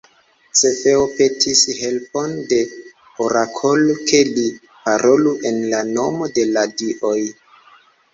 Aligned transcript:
Cefeo 0.59 1.01
petis 1.17 1.59
helpon 1.81 2.31
de 2.53 2.57
orakolo, 3.25 3.97
ke 4.13 4.21
li 4.37 4.45
parolu 4.87 5.35
en 5.51 5.61
la 5.75 5.83
nomo 5.91 6.31
de 6.39 6.47
la 6.57 6.65
dioj. 6.81 7.19